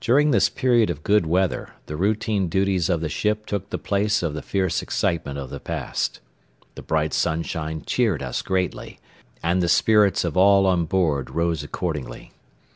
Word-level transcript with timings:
During 0.00 0.32
this 0.32 0.48
period 0.48 0.90
of 0.90 1.04
good 1.04 1.24
weather 1.24 1.74
the 1.86 1.94
routine 1.94 2.48
duties 2.48 2.88
of 2.88 3.00
the 3.00 3.08
ship 3.08 3.46
took 3.46 3.70
the 3.70 3.78
place 3.78 4.20
of 4.20 4.34
the 4.34 4.42
fierce 4.42 4.82
excitement 4.82 5.38
of 5.38 5.50
the 5.50 5.60
past. 5.60 6.18
The 6.74 6.82
bright 6.82 7.12
sunshine 7.14 7.84
cheered 7.86 8.24
us 8.24 8.42
greatly, 8.42 8.98
and 9.40 9.62
the 9.62 9.68
spirits 9.68 10.24
of 10.24 10.36
all 10.36 10.66
on 10.66 10.86
board 10.86 11.30
rose 11.30 11.62
accordingly. 11.62 12.32